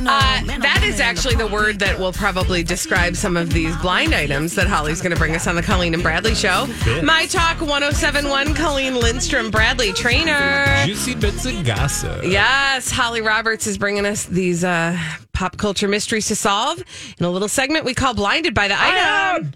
[0.04, 0.42] Uh,
[0.82, 4.66] that is actually the word that will probably describe some of these blind items that
[4.66, 6.66] Holly's going to bring us on the Colleen and Bradley show.
[7.04, 10.66] My Talk 1071, Colleen Lindstrom, Bradley Traynor.
[10.84, 12.24] Juicy bits of gossip.
[12.24, 14.98] Yes, Holly Roberts is bringing us these uh,
[15.32, 16.82] pop culture mysteries to solve
[17.16, 19.52] in a little segment we call Blinded by the Item.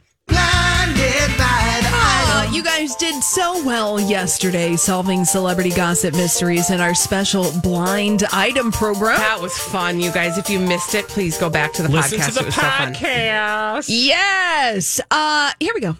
[0.88, 8.22] Uh, you guys did so well yesterday solving celebrity gossip mysteries in our special blind
[8.32, 9.16] item program.
[9.18, 10.38] That was fun, you guys.
[10.38, 12.26] If you missed it, please go back to the Listen podcast.
[12.28, 12.94] to the it was so fun.
[12.94, 13.86] podcast.
[13.88, 15.00] Yes.
[15.10, 15.96] Uh, here we go.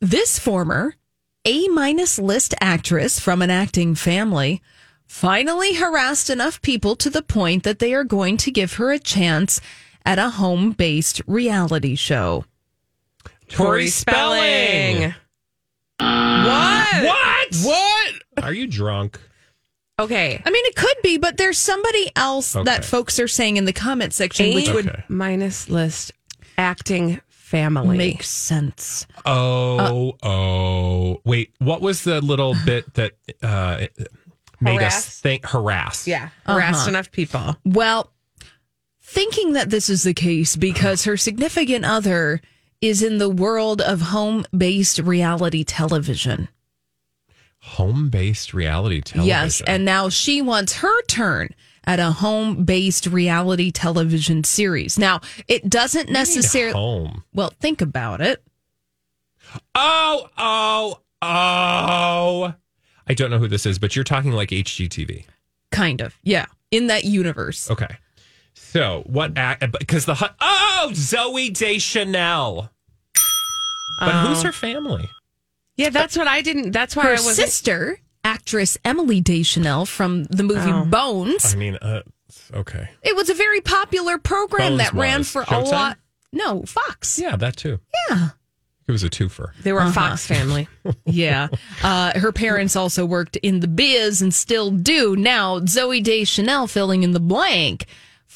[0.00, 0.94] This former
[1.44, 4.60] A minus list actress from an acting family
[5.06, 8.98] finally harassed enough people to the point that they are going to give her a
[8.98, 9.60] chance
[10.04, 12.44] at a home based reality show.
[13.48, 15.14] Tori Spelling.
[15.98, 17.04] What?
[17.04, 17.54] What?
[17.62, 18.12] What?
[18.44, 19.18] Are you drunk?
[19.98, 20.42] Okay.
[20.44, 22.64] I mean, it could be, but there's somebody else Okay.
[22.64, 25.04] that folks are saying in the comment section, which would Okay.
[25.08, 26.12] minus list
[26.58, 27.96] acting family.
[27.96, 29.06] make sense.
[29.24, 31.20] Oh, oh.
[31.24, 33.86] Wait, what was the little bit that uh,
[34.60, 35.20] made us Harass?
[35.20, 36.06] think harass?
[36.06, 37.56] yeah, harassed enough people.
[37.64, 38.12] Well,
[39.02, 42.42] thinking that this is the case because her significant other
[42.80, 46.48] is in the world of home based reality television.
[47.60, 49.28] Home based reality television.
[49.28, 49.62] Yes.
[49.66, 51.50] And now she wants her turn
[51.84, 54.98] at a home based reality television series.
[54.98, 56.72] Now, it doesn't necessarily.
[56.72, 57.24] home.
[57.32, 58.42] Well, think about it.
[59.74, 62.54] Oh, oh, oh.
[63.08, 65.24] I don't know who this is, but you're talking like HGTV.
[65.70, 66.16] Kind of.
[66.22, 66.46] Yeah.
[66.70, 67.70] In that universe.
[67.70, 67.96] Okay.
[68.58, 69.64] So what act?
[69.78, 72.70] Because the hu- oh Zooey Deschanel.
[74.00, 75.08] But who's her family?
[75.76, 76.72] Yeah, that's what I didn't.
[76.72, 80.84] That's why I Her was sister, actress Emily Deschanel from the movie Oh.
[80.84, 81.54] Bones.
[81.54, 82.02] I mean, uh,
[82.52, 82.88] okay.
[83.02, 85.30] It was a very popular program Bones that ran was.
[85.30, 85.98] for a lot.
[86.32, 87.18] No, Fox.
[87.18, 87.78] Yeah, that too.
[88.10, 88.30] Yeah.
[88.88, 89.48] It was a twofer.
[89.62, 90.68] They were a Fox family.
[91.04, 91.48] Yeah.
[91.82, 95.16] Uh, her parents also worked in the biz and still do.
[95.16, 97.86] Now, Zooey Deschanel, filling in the blank,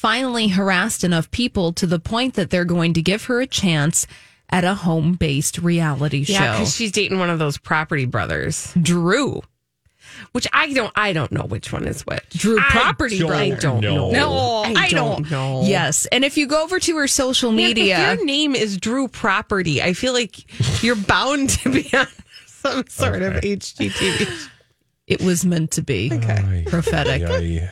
[0.01, 4.07] finally harassed enough people to the point that they're going to give her a chance
[4.49, 6.33] at a home based reality show.
[6.33, 6.59] Yeah, show.
[6.59, 9.43] because she's dating one of those property brothers, Drew.
[10.31, 10.91] which I don't.
[10.95, 12.27] I don't know which one is which.
[12.31, 13.43] Drew Property don't Brother.
[13.43, 14.09] I don't know.
[14.09, 14.33] No,
[14.65, 15.61] I I, don't don't know.
[15.65, 16.07] Yes.
[16.07, 19.07] And if you go over to her social Man, media, if your name is Drew
[19.07, 22.07] Property, I feel like you're bound to be on
[22.47, 24.47] some sort of HGTV.
[25.11, 27.23] It was meant to be Ay, prophetic.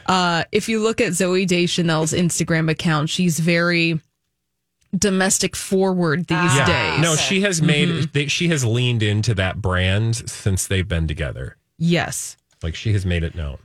[0.06, 3.99] Uh, if you look at Zooey Deschanel's Instagram account, she's very
[4.97, 6.65] domestic forward these Yeah.
[6.95, 7.02] days.
[7.02, 8.06] No, she has made Mm-hmm.
[8.13, 11.56] they, she has leaned into that brand since they've been together.
[11.78, 12.36] Yes.
[12.63, 13.58] Like she has made it known.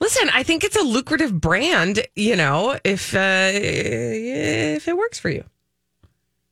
[0.00, 2.06] Listen, I think it's a lucrative brand.
[2.14, 5.44] You know, if uh, if it works for you,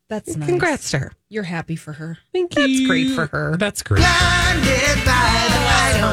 [0.09, 0.49] That's nice.
[0.49, 1.11] congrats to her.
[1.31, 2.17] You're happy for her.
[2.33, 2.67] Thank you.
[2.67, 3.55] That's great for her.
[3.55, 4.03] That's great.
[4.03, 4.07] Her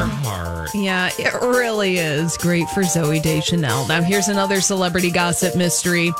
[0.05, 0.69] heart.
[0.73, 3.85] Yeah, it really is great for Zooey Deschanel.
[3.89, 6.13] Now, here's another celebrity gossip mystery.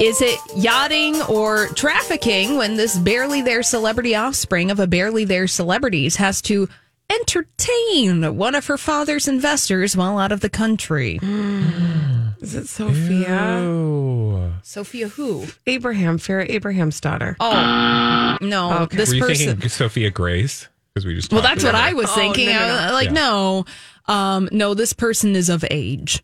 [0.00, 5.46] Is it yachting or trafficking when this barely there celebrity offspring of a barely there
[5.46, 6.70] celebrities has to
[7.10, 11.18] entertain one of her father's investors while out of the country?
[11.20, 12.31] Mm.
[12.42, 13.28] Is it Sophia?
[13.62, 14.52] Oh.
[14.62, 15.46] Sophia who?
[15.66, 17.36] Abraham, Farrah Abraham's daughter.
[17.38, 18.78] Oh, no.
[18.82, 18.96] Okay.
[18.96, 19.46] This Were you person.
[19.46, 20.68] thinking Sophia Grace?
[20.92, 22.46] Because we just Well, that's what about I was Oh, thinking.
[22.46, 22.92] no, no, I- no.
[22.92, 23.12] like, Yeah.
[23.12, 23.64] no.
[24.08, 26.22] Um, no, this person is of age.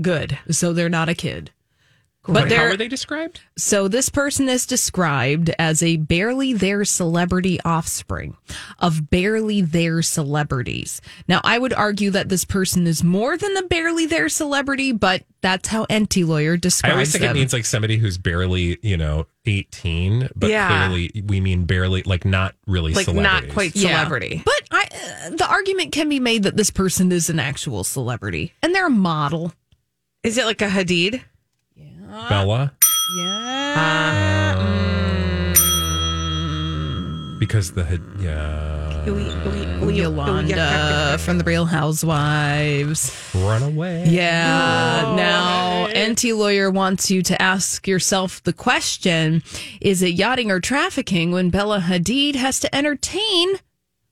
[0.00, 0.38] Good.
[0.50, 1.50] So they're not a kid.
[2.26, 3.40] But But how they're they described?
[3.56, 8.36] So this person is described as a barely there celebrity offspring
[8.78, 11.00] of barely there celebrities.
[11.28, 15.24] Now, I would argue that this person is more than a barely there celebrity, but
[15.40, 17.30] that's how Enty Lawyer I describes always think them.
[17.36, 20.68] it means like somebody who's barely, you know, 18, but Yeah.
[20.68, 23.96] clearly we mean barely, like not really Like not quite Yeah.
[23.96, 24.42] celebrity.
[24.44, 24.82] But I,
[25.26, 28.86] uh, the argument can be made that this person is an actual celebrity and they're
[28.88, 29.54] a model.
[30.22, 31.22] Is it like a Hadid?
[32.28, 32.72] Bella,
[33.16, 34.56] Yeah.
[37.30, 38.66] Uh, because the had- yeah
[39.06, 43.16] Yolanda from the Real Housewives.
[43.34, 44.04] run away.
[44.08, 45.14] Yeah.
[45.16, 49.42] Now, Enty Lawyer wants you to ask yourself the question
[49.80, 53.54] Is it yachting or trafficking when Bella Hadid has to entertain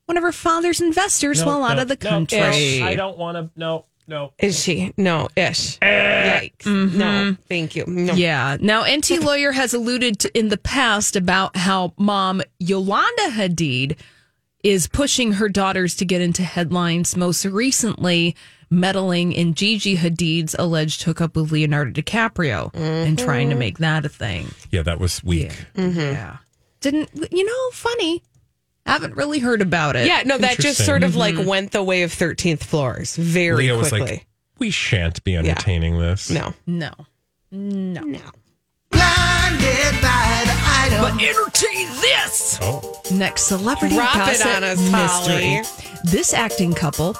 [0.07, 2.81] one of her father's investors while out of the country?
[2.81, 3.51] I don't want to.
[3.55, 4.33] No, no.
[4.39, 4.91] Is she?
[4.97, 5.77] No, ish.
[5.79, 6.65] Yikes.
[6.65, 7.41] No, mm-hmm.
[7.43, 7.85] thank you.
[7.85, 8.13] No.
[8.13, 8.57] Yeah.
[8.59, 13.97] Now, Enty Lawyer has alluded to, in the past about how mom Yolanda Hadid
[14.63, 18.35] is pushing her daughters to get into headlines, most recently
[18.69, 23.59] meddling in Gigi Hadid's alleged hookup with Leonardo DiCaprio and trying to mm-hmm.
[23.59, 24.47] make that a thing.
[24.71, 25.67] Yeah, that was weak.
[25.75, 25.83] Yeah.
[25.83, 26.35] Mm-hmm.
[26.81, 28.23] Didn't, you know, funny.
[28.89, 30.07] Haven't really heard about it.
[30.07, 31.47] Yeah, no, that just sort of like mm-hmm.
[31.47, 34.11] went the way of 13th floors very Leo was quickly.
[34.11, 36.53] like, "We shan't be entertaining this." no.
[36.65, 36.91] No.
[37.51, 38.01] No.
[41.01, 42.59] But entertain this.
[42.61, 45.55] Oh, Next celebrity Drop it gossip on us, mystery.
[45.55, 45.99] Holly.
[46.03, 47.15] This acting couple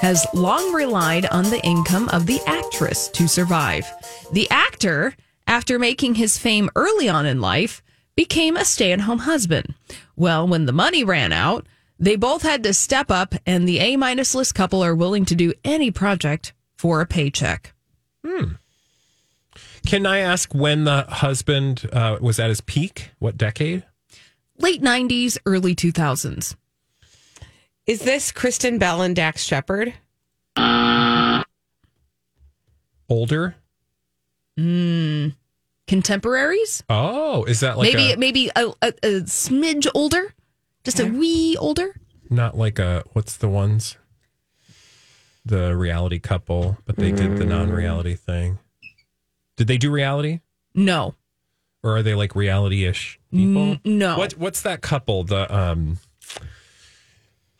[0.00, 3.90] has long relied on the income of the actress to survive.
[4.32, 5.14] The actor,
[5.46, 7.82] after making his fame early on in life,
[8.14, 9.74] became a stay-at-home husband.
[10.16, 11.66] Well, when the money ran out,
[11.98, 15.52] they both had to step up, and the A-minus list couple are willing to do
[15.64, 17.72] any project for a paycheck.
[18.24, 18.54] Hmm.
[19.86, 23.10] can I ask when the husband uh, was at his peak?
[23.18, 23.84] What decade?
[24.58, 26.56] Late 90s, early 2000s.
[27.86, 29.92] Is this Kristen Bell and Dax Shepard?
[33.10, 33.56] Older?
[35.86, 36.82] Contemporaries?
[36.88, 40.34] Oh, is that like maybe a, maybe a, a, a smidge older,
[40.84, 41.94] just a wee older.
[42.30, 43.96] not like a what's the ones?
[45.44, 48.58] The reality couple, but they did the non-reality thing.
[49.58, 50.40] Did they do reality,
[50.74, 51.14] No,
[51.82, 53.76] or are they like reality-ish people?
[53.84, 54.16] no.
[54.16, 55.24] What What's that couple?
[55.24, 55.98] The um.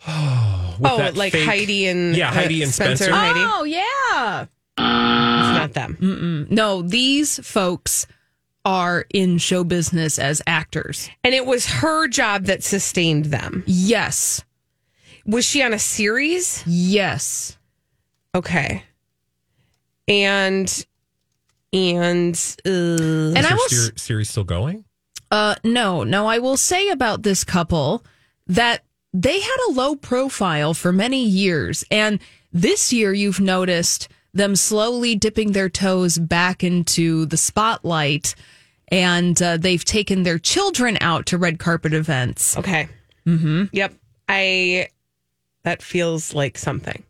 [0.06, 3.04] Oh, oh, like fake- Heidi and yeah, Heidi and Spencer.
[3.04, 3.40] and Heidi.
[3.42, 4.46] Oh yeah.
[4.76, 6.46] It's not them.
[6.50, 8.06] No, these folks
[8.64, 11.11] are in show business as actors.
[11.22, 13.62] And it was her job that sustained them.
[13.66, 14.42] Yes,
[15.27, 16.62] Was she on a series?
[16.66, 17.57] yes.
[18.35, 18.83] Okay.
[20.09, 20.87] And
[21.72, 23.68] and uh, And I her will.
[23.68, 24.85] ser- series still going?
[25.31, 26.27] Uh, no, no.
[26.27, 28.05] I will say about this couple
[28.46, 32.20] that they had a low profile for many years, and
[32.53, 38.35] this year you've noticed them slowly dipping their toes back into the spotlight,
[38.88, 42.57] and uh, they've taken their children out to red carpet events.
[42.59, 42.88] okay.
[43.27, 43.64] Mm-hmm.
[43.73, 43.94] Yep.
[44.29, 44.88] I
[45.62, 47.03] that feels like something.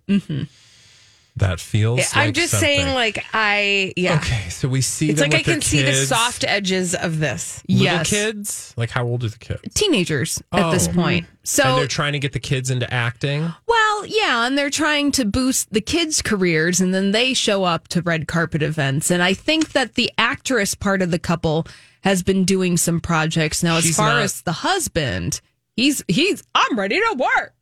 [1.36, 2.12] That feels.
[2.14, 2.68] I'm like just something.
[2.68, 4.16] saying, like I yeah.
[4.18, 6.94] Okay, so we see It's them like I with their can see the soft edges
[6.94, 7.60] of this.
[7.68, 8.10] Little Yes.
[8.10, 8.74] kids.
[8.76, 9.74] Like how old are the kids?
[9.74, 10.92] Teenagers at this Oh.
[10.92, 11.26] point.
[11.26, 13.52] and So they're trying to get the kids into acting.
[13.66, 17.88] Well, yeah, and they're trying to boost the kids' careers, and then they show up
[17.88, 19.10] to red carpet events.
[19.10, 21.66] And I think that the actress part of the couple
[22.02, 23.76] has been doing some projects now.
[23.76, 25.40] As far not- as the husband,
[25.76, 27.54] he's he's I'm ready to work.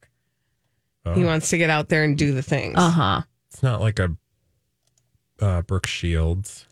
[1.14, 2.74] He wants to get out there and do the things.
[2.78, 3.22] Uh huh.
[3.50, 4.16] It's not like a
[5.40, 6.66] uh, Brooke Shields.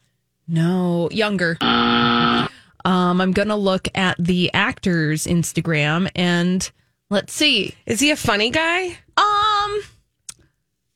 [0.47, 1.57] No, younger.
[1.61, 6.71] Um, I'm gonna look at the actor's Instagram and
[7.11, 7.75] let's see.
[7.87, 8.97] Is he a funny guy?
[9.17, 9.81] Um,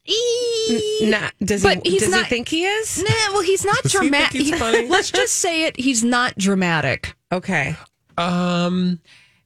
[0.07, 2.99] e- Not does But he he's does not- he think he is?
[3.03, 4.11] Nah, well, he's not Does he think
[4.57, 4.89] dramatic.
[4.91, 5.79] Let's just say it.
[5.79, 7.15] He's not dramatic.
[7.33, 7.77] Okay.
[8.17, 9.01] Um,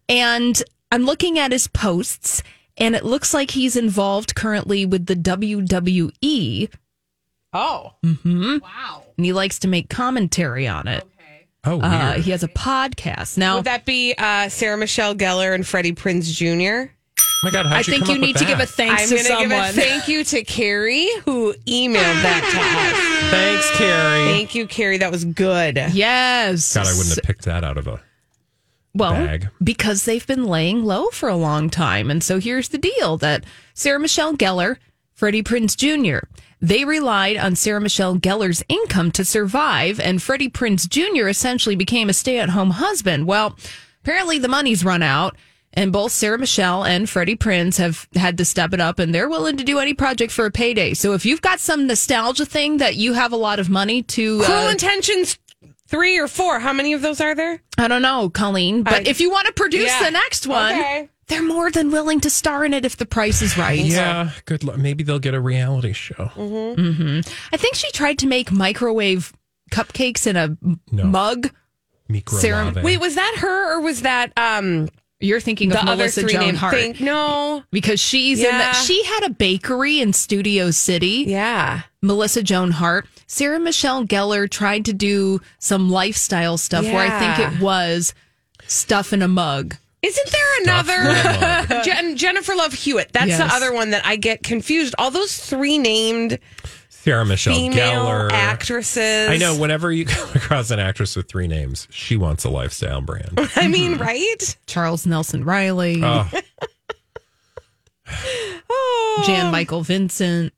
[0.09, 2.43] And I'm looking at his posts,
[2.77, 6.71] and it looks like he's involved currently with the WWE,
[7.53, 7.95] Oh.
[8.05, 8.59] Mm-hmm.
[8.63, 9.05] Wow.
[9.17, 11.05] And he likes to make commentary on it.
[11.69, 11.85] Oh, weird.
[11.85, 13.57] Uh, he has a podcast now.
[13.57, 16.91] Would that be uh, Sarah Michelle Gellar and Freddie Prinze Jr.?
[17.21, 18.67] oh my God, how'd I you think come you up need with to give a
[18.67, 19.69] thanks I'm to going to give someone.
[19.69, 23.31] a thank you to Carrie who emailed that to us.
[23.31, 24.25] Thanks, Carrie.
[24.33, 24.99] Thank you, Carrie.
[24.99, 25.77] That was good.
[25.93, 26.75] yes.
[26.75, 28.01] God, I wouldn't have picked that out of a.
[28.95, 29.51] Well, bag.
[29.63, 32.11] because they've been laying low for a long time.
[32.11, 34.79] And so here's the deal that Sarah Michelle Gellar,
[35.19, 36.25] Freddie Prinze Jr.,
[36.61, 41.27] they relied on Sarah Michelle Gellar's income to survive, and Freddie Prinze Jr.
[41.27, 43.27] essentially became a stay at home husband.
[43.27, 43.57] Well,
[44.05, 45.35] apparently the money's run out,
[45.73, 49.29] and both Sarah Michelle and Freddie Prinze have had to step it up, and they're
[49.29, 50.95] willing to do any project for a payday.
[50.95, 54.41] So if you've got some nostalgia thing that you have a lot of money to.
[54.45, 55.37] Cruel uh, Intentions
[55.89, 56.61] three or four.
[56.61, 57.61] How many of those are there?
[57.77, 60.05] I don't know, Colleen, but I- if you want to produce Yeah.
[60.05, 61.09] the next one, Okay.
[61.29, 63.79] They're more than willing to star in it if the price is right.
[63.79, 64.79] Yeah, good luck.
[64.79, 66.31] Maybe they'll get a reality show.
[66.37, 69.33] I think she tried to make microwave
[69.71, 70.57] cupcakes in a
[70.91, 71.05] No.
[71.05, 71.51] mug.
[72.09, 74.89] Micro Sarah- Wait, was that her or was that um
[75.21, 76.97] You're thinking the of other Melissa three Joan named Hart thing?
[77.01, 77.63] No.
[77.71, 78.73] because she's in Yeah.
[78.73, 81.25] the, she had a bakery in Studio City.
[81.27, 81.83] Yeah.
[82.01, 83.07] Melissa Joan Hart.
[83.27, 88.15] Sarah Michelle Gellar tried to do some lifestyle stuff where I think it was
[88.67, 89.77] stuff in a mug.
[90.01, 93.11] Isn't there another Jen, Jennifer Love Hewitt?
[93.13, 93.39] That's Yes.
[93.39, 94.95] the other one that I get confused.
[94.99, 96.39] All those three named
[96.89, 98.31] Sarah Michelle female Gellar.
[98.33, 99.29] actresses.
[99.29, 103.01] I know whenever you come across an actress with three names, she wants a lifestyle
[103.01, 103.39] brand.
[103.57, 104.57] I mean, right?
[104.67, 106.01] Charles Nelson Reilly,
[108.71, 110.53] Oh, Jan Michael Vincent.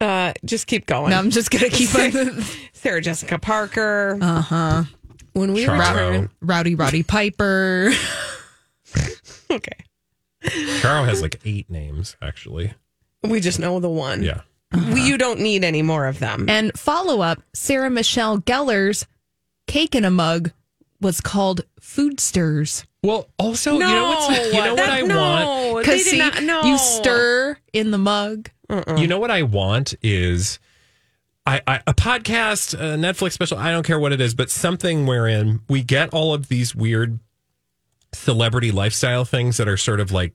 [0.00, 1.10] Uh, just keep going.
[1.10, 2.42] No, I'm just gonna keep on.
[2.72, 4.18] Sarah Jessica Parker.
[4.20, 4.84] Uh huh.
[5.32, 5.78] when we Charo.
[5.78, 6.30] return.
[6.40, 7.90] Rowdy Roddy Piper.
[10.44, 10.80] Okay.
[10.80, 12.74] Charo has like eight names, actually.
[13.22, 14.22] We just know the one.
[14.22, 14.40] Yeah.
[14.92, 16.48] We, you don't need any more of them.
[16.50, 19.06] And follow up, Sarah Michelle Gellar's
[19.66, 20.50] cake in a mug
[21.00, 22.84] was called Food Stirs.
[23.02, 25.86] Well, also, you know what's, you know what I no, want?
[25.86, 26.62] they Because did see, not- no.
[26.64, 28.50] you stir in the mug.
[28.96, 30.58] You know what I want is
[31.46, 33.56] I, I a podcast, a Netflix special.
[33.58, 37.20] I don't care what it is, but something wherein we get all of these weird
[38.14, 40.34] celebrity lifestyle things that are sort of like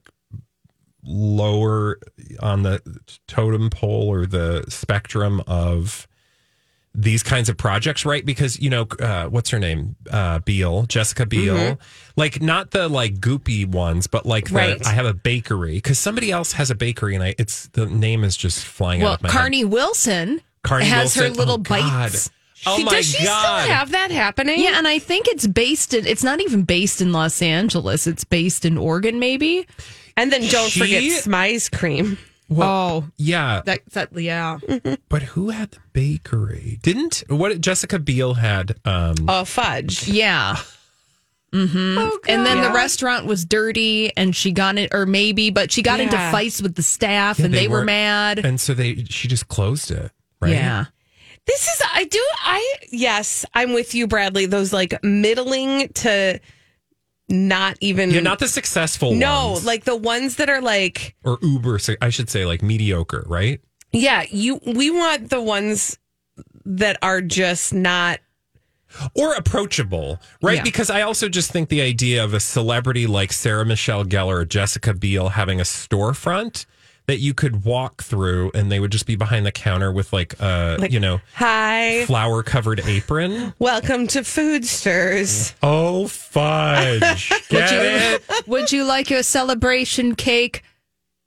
[1.02, 1.98] lower
[2.40, 2.80] on the
[3.26, 6.06] totem pole or the spectrum of
[6.92, 8.26] these kinds of projects, right?
[8.26, 9.94] Because you know, uh, what's her name?
[10.10, 11.78] Uh, Biel, Jessica Biel.
[12.16, 14.86] Like not the like goopy ones, but like the Right.
[14.86, 18.24] I have a bakery because somebody else has a bakery, and I it's the name
[18.24, 19.38] is just flying Well, out of my head.
[19.38, 22.12] Carnie Wilson Carnie has her little Oh, God.
[22.64, 22.66] Bites.
[22.66, 23.62] Oh She- my does she god!
[23.62, 24.60] still have that happening?
[24.60, 28.06] Yeah, and I think it's based in, it's not even based in Los Angeles.
[28.06, 29.66] It's based in Oregon, maybe.
[30.16, 32.18] And then don't She- forget Smize cream.
[32.56, 34.58] oh, yeah, that, that, yeah.
[35.08, 36.78] but who had the bakery?
[36.82, 38.76] Didn't what Jessica Biel had?
[38.84, 40.08] Um, Oh, fudge.
[40.08, 40.56] Yeah.
[41.52, 45.82] hmm and then the restaurant was dirty and she got it, or maybe, but she
[45.82, 48.38] got into fights with the staff yeah, and they, were weren't- mad.
[48.44, 50.10] and so they she just closed it.
[50.40, 50.52] Right?
[50.52, 50.84] Yeah.
[51.50, 54.46] This is I do I yes, I'm with you, Bradley.
[54.46, 56.38] Those like middling to
[57.28, 59.64] not even You're not the successful No, ones.
[59.66, 63.60] like the ones that are like or uber I should say like mediocre, right?
[63.92, 65.98] yeah, you we want the ones
[66.64, 68.20] that are just not
[69.14, 70.56] or approachable, right?
[70.58, 70.62] Yeah.
[70.62, 74.44] Because I also just think the idea of a celebrity like Sarah Michelle Gellar or
[74.44, 76.66] Jessica Biel having a storefront
[77.10, 80.38] that you could walk through and they would just be behind the counter with like
[80.38, 82.04] a Like- you know hi.
[82.06, 83.52] flower covered apron.
[83.58, 85.52] Welcome to Food Stirs.
[85.60, 87.28] Oh fudge!
[87.48, 88.22] Get it?
[88.46, 90.62] Would you like your celebration cake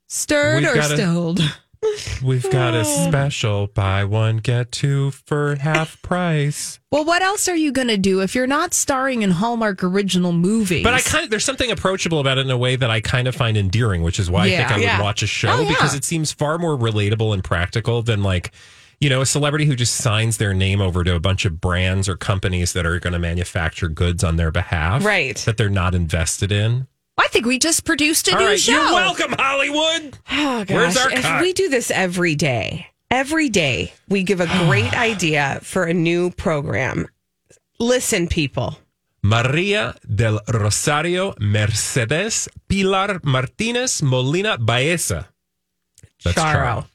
[0.08, 1.40] stirred We've or got a- stilled?
[2.22, 3.08] We've got a oh.
[3.08, 6.78] special buy one get two for half price.
[6.90, 10.32] Well, what else are you going to do if you're not starring in Hallmark original
[10.32, 10.82] movies?
[10.84, 13.28] But I kind of there's something approachable about it in a way that I kind
[13.28, 14.94] of find endearing, which is why I think Yeah.
[14.94, 15.68] I would watch a show Oh, yeah.
[15.68, 18.52] because it seems far more relatable and practical than like
[19.00, 22.08] you know a celebrity who just signs their name over to a bunch of brands
[22.08, 25.36] or companies that are going to manufacture goods on their behalf, Right.
[25.38, 26.86] That they're not invested in.
[27.16, 28.72] I think we just produced a All new right, show.
[28.72, 30.18] you're welcome, Hollywood.
[30.30, 30.70] Oh gosh.
[30.74, 31.42] Where's our if cut?
[31.42, 36.30] we do this every day, every day we give a great idea for a new
[36.30, 37.06] program.
[37.78, 38.78] Listen, people.
[39.22, 45.28] Maria del Rosario Mercedes Pilar Martinez Molina Baeza.
[46.24, 46.54] That's Charo.
[46.54, 46.86] Charo.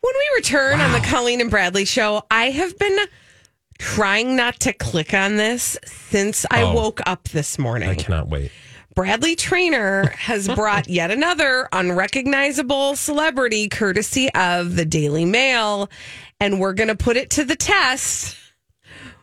[0.00, 2.98] When we return on the Colleen and Bradley show, I have been
[3.78, 6.74] trying not to click on this since I Oh.
[6.74, 7.88] woke up this morning.
[7.88, 8.52] I cannot wait.
[8.94, 15.90] Bradley Traynor has brought yet another unrecognizable celebrity courtesy of the Daily Mail,
[16.40, 18.36] and we're going to put it to the test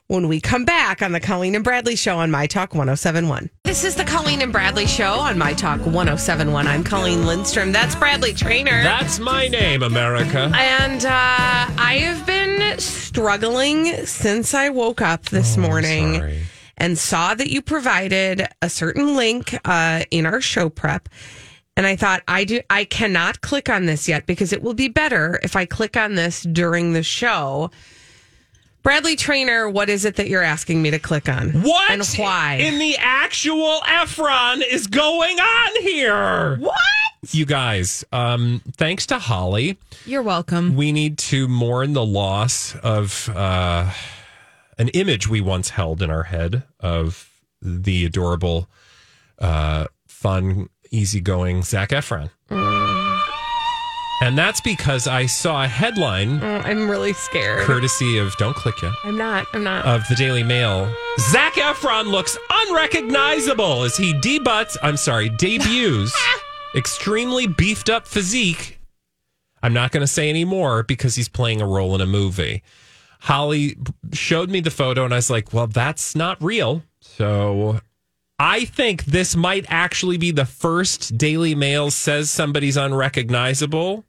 [0.07, 3.49] when we come back on the Colleen and Bradley Show on My Talk 1071.
[3.63, 6.67] This is the Colleen and Bradley Show on My Talk 1071.
[6.67, 7.71] I'm Colleen Lindstrom.
[7.71, 8.84] That's Bradley Traynor.
[8.84, 10.51] That's my name, America.
[10.53, 16.39] and uh, I have been struggling since I woke up this Oh, I'm morning sorry.
[16.82, 21.08] And saw that you provided a certain link uh, in our show prep.
[21.78, 24.88] And I thought I do I cannot click on this yet because it will be
[24.89, 27.70] better if I click on this during the show.
[28.84, 31.50] Bradley Traynor, what is it that you're asking me to click on?
[31.62, 32.56] What and why?
[32.56, 36.56] in the actual Efron is going on here?
[36.58, 36.76] what?
[37.30, 39.78] You guys, um, thanks to Holly,
[40.08, 40.76] You're welcome.
[40.76, 43.91] we need to mourn the loss of uh,
[44.82, 47.29] an image we once held in our head of
[47.61, 48.67] the adorable,
[49.38, 52.32] uh, fun easygoing Zac Efron.
[54.23, 57.63] And that's because I saw a headline Oh, I'm really scared.
[57.65, 59.45] courtesy of Don't Click Yet I'm not.
[59.53, 59.86] I'm not.
[59.86, 60.91] of the Daily Mail.
[61.32, 66.11] Zac Efron looks unrecognizable as he debuts, I'm sorry, debuts
[66.75, 68.79] extremely beefed up physique.
[69.63, 72.63] I'm not going to say any more because he's playing a role in a movie.
[73.22, 73.78] Holly
[74.13, 76.82] showed me the photo and I was like, well, that's not real.
[77.01, 77.80] So
[78.39, 84.03] I think this might actually be the first Daily Mail says somebody's unrecognizable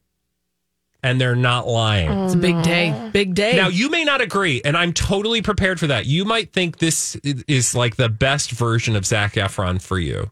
[1.03, 2.09] and they're not lying.
[2.09, 3.11] Oh, it's a big day.
[3.13, 3.57] Big day.
[3.57, 6.07] Now, you may not agree, and I'm totally prepared for that.
[6.07, 10.31] You might think this is like the best version of Zac Efron for you.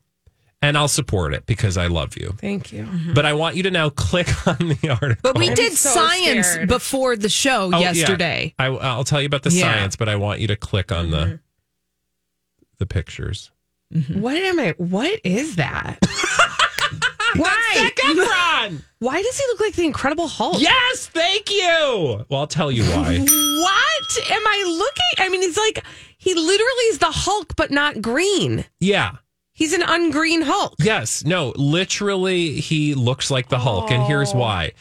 [0.63, 2.35] And I'll support it because I love you.
[2.39, 2.85] Thank you.
[2.85, 3.15] Mm-hmm.
[3.15, 5.17] But I want you to now click on the article.
[5.23, 6.69] but we did so science scared.
[6.69, 7.93] before the show Oh, yeah.
[7.93, 8.55] yesterday.
[8.59, 9.73] I, I'll tell you about the Yeah.
[9.73, 11.35] science, but I want you to click on the mm-hmm.
[12.79, 13.51] the pictures.
[13.95, 14.21] Mm-hmm.
[14.21, 14.75] What am I?
[14.77, 15.99] What is that?
[17.37, 17.73] Why?
[17.77, 18.83] Zac Efron!
[18.99, 20.61] Why does he look like the Incredible Hulk?
[20.61, 22.25] yes, thank you.
[22.29, 23.19] Well, I'll tell you why.
[23.19, 25.25] What am I looking?
[25.25, 25.83] I mean, he's like
[26.19, 28.65] he literally is the Hulk, but not green.
[28.81, 29.13] yeah.
[29.61, 30.77] He's an ungreen Hulk.
[30.79, 34.73] Yes, no, literally, he looks like the Hulk, and here's why.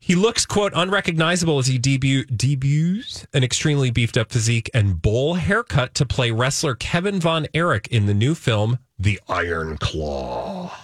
[0.00, 5.34] He looks, quote, unrecognizable as he debut, debuts an extremely beefed up physique and bowl
[5.34, 10.74] haircut to play wrestler Kevin Von Erich in the new film, The Iron Claw.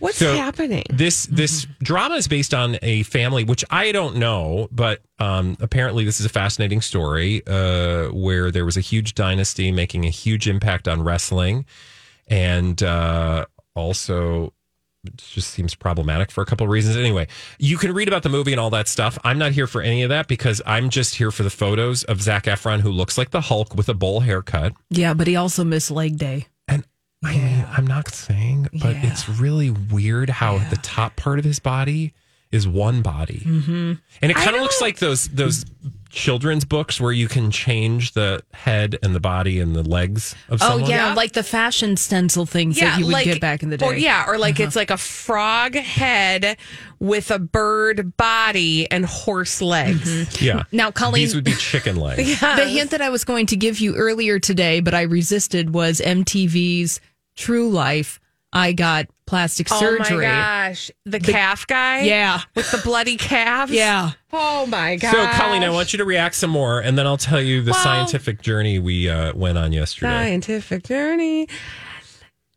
[0.00, 0.84] What's So- happening?
[0.90, 6.04] This this drama is based on a family, which I don't know, but um, apparently
[6.04, 10.48] this is a fascinating story uh, where there was a huge dynasty making a huge
[10.48, 11.66] impact on wrestling,
[12.28, 13.44] and uh,
[13.74, 14.52] also
[15.04, 16.94] it just seems problematic for a couple of reasons.
[16.94, 17.26] Anyway,
[17.58, 19.18] you can read about the movie and all that stuff.
[19.24, 22.20] I'm not here for any of that because I'm just here for the photos of
[22.20, 24.74] Zac Efron, who looks like the Hulk with a bowl haircut.
[24.90, 26.48] Yeah, but he also missed leg day.
[27.22, 29.10] And I mean, I'm not saying, but Yeah.
[29.12, 32.12] it's really weird how the top part of his body
[32.50, 33.92] is one body, mm-hmm.
[34.22, 35.64] and it kind of looks like those those
[36.08, 40.58] children's books where you can change the head and the body and the legs of
[40.58, 40.80] someone.
[40.82, 40.90] Oh someone.
[40.90, 43.86] yeah, like the fashion stencil things that you would get back in the day.
[43.86, 46.56] Or, yeah, or like it's like a frog head
[46.98, 50.42] with a bird body and horse legs.
[50.42, 50.64] yeah.
[50.72, 52.40] Now, Colleen- these would be chicken legs.
[52.40, 56.00] The hint that I was going to give you earlier today, but I resisted, was
[56.00, 57.00] MTV's
[57.40, 58.20] True Life.
[58.52, 60.26] I got plastic surgery.
[60.26, 62.02] Oh my gosh, the, calf guy.
[62.02, 62.40] Yeah.
[62.56, 63.70] with the bloody calves.
[63.70, 64.10] Yeah.
[64.32, 65.12] Oh my god.
[65.12, 67.70] So, Colleen, I want you to react some more, and then I'll tell you the
[67.70, 70.10] Well- scientific journey we uh, went on yesterday.
[70.10, 71.46] scientific journey.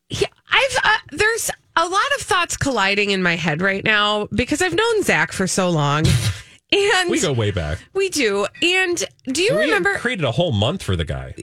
[0.09, 4.61] Yeah, I've uh, there's a lot of thoughts colliding in my head right now because
[4.63, 6.05] I've known Zac for so long,
[6.71, 7.77] and We go way back.
[7.93, 8.47] we do.
[8.63, 11.36] And do you we remember created a whole month for the guy.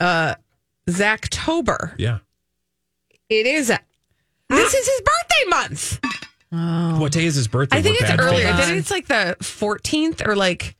[0.00, 0.34] Uh
[0.88, 1.94] Zachtober?
[1.96, 2.18] Yeah.
[3.28, 3.70] It is.
[3.70, 3.78] A,
[4.50, 6.00] this is his birthday month.
[7.00, 7.78] What day is his birthday?
[7.78, 8.44] I think We're it's earlier.
[8.44, 8.58] dates.
[8.58, 10.76] I think it's like the 14th or like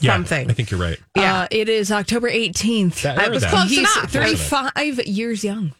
[0.00, 0.50] Yeah, something.
[0.50, 0.98] I think you're right.
[1.16, 1.42] Yeah.
[1.42, 3.02] Uh, it is October 18th.
[3.02, 3.50] That- I was that.
[3.52, 4.10] close He's enough.
[4.10, 5.72] 35 years young.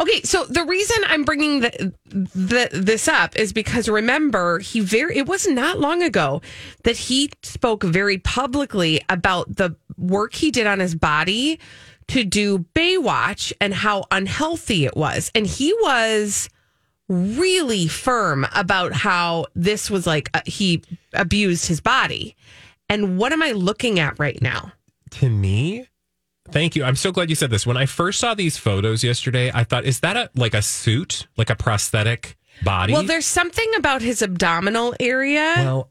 [0.00, 5.16] Okay, so the reason I'm bringing the, the, this up is because remember he very
[5.16, 6.42] it was not long ago
[6.84, 11.58] that he spoke very publicly about the work he did on his body
[12.08, 16.48] to do Baywatch and how unhealthy it was, and he was
[17.08, 20.82] really firm about how this was like uh, he
[21.14, 22.36] abused his body.
[22.88, 24.72] And what am I looking at right now?
[25.12, 25.86] To me,
[26.50, 26.84] thank you.
[26.84, 27.66] I'm so glad you said this.
[27.66, 31.26] When I first saw these photos yesterday, I thought, is that a like a suit,
[31.36, 32.92] like a prosthetic body?
[32.92, 35.54] Well, there's something about his abdominal area.
[35.58, 35.90] Well,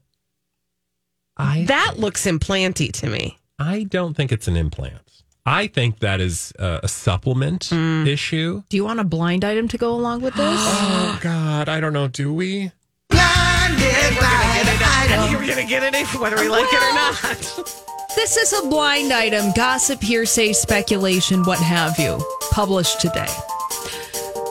[1.36, 3.38] I That looks implanty to me.
[3.58, 5.07] I don't think it's an implant.
[5.48, 8.06] I think that is a, a supplement Mm.
[8.06, 8.62] issue.
[8.68, 10.60] Do you want a blind item to go along with this?
[11.00, 12.06] Oh God, I don't know.
[12.06, 12.70] Do we?
[13.08, 15.32] Blind item.
[15.32, 17.74] You're gonna get it if whether we like it or not.
[18.14, 22.18] This is a blind item, gossip, hearsay, speculation, what have you,
[22.50, 23.28] published today.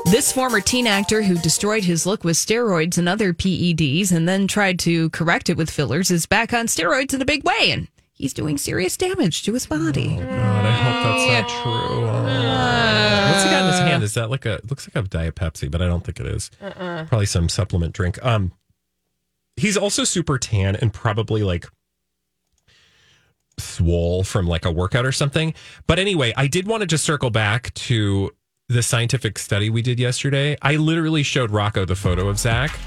[0.05, 4.47] This former teen actor who destroyed his look with steroids and other PEDs and then
[4.47, 7.87] tried to correct it with fillers is back on steroids in a big way and
[8.17, 10.17] he's doing serious damage to his body.
[10.17, 12.07] God, I hope that's not true.
[12.07, 13.31] Oh.
[13.31, 14.03] What's he got in his hand?
[14.03, 14.59] Is that like a?
[14.69, 16.49] Looks like a diet Pepsi, but I don't think it is.
[16.59, 18.23] Probably some supplement drink.
[18.25, 18.51] Um,
[19.55, 21.67] he's also super tan and probably like
[23.59, 25.53] swole from like a workout or something.
[25.87, 28.31] But anyway, I did want to just circle back to
[28.69, 30.57] the scientific study we did yesterday.
[30.61, 32.77] I literally showed Rocco the photo of Zac,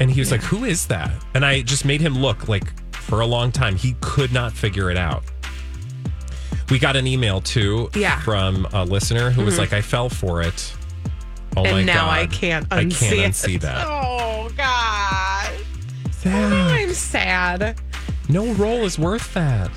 [0.00, 2.72] and he was like, "Who is that?" And I just made him look like
[3.08, 5.24] for a long time he could not figure it out.
[6.70, 8.20] We got an email too Yeah.
[8.20, 9.60] from a listener who was mm-hmm.
[9.62, 10.74] like, I fell for it
[11.56, 12.18] Oh and my now God.
[12.18, 13.30] I can't I can't it.
[13.30, 13.86] unsee that.
[13.88, 15.50] Oh God.
[16.12, 16.52] Sad.
[16.52, 17.80] Oh, I'm sad.
[18.28, 19.70] No role is worth that.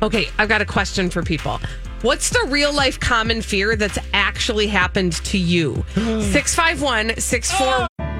[0.00, 1.60] Okay, I've got a question for people.
[2.02, 5.84] What's the real life common fear that's actually happened to you?
[5.94, 7.87] 651 64